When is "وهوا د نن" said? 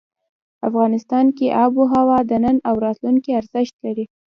1.77-2.57